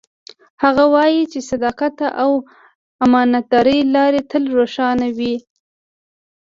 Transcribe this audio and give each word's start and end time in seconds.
هغه 0.63 0.83
وایي 0.93 1.23
چې 1.31 1.39
د 1.41 1.45
صداقت 1.49 1.95
او 2.23 2.31
امانتدارۍ 3.05 3.79
لار 3.93 4.13
تل 4.31 4.43
روښانه 4.57 5.07
وي 5.17 5.35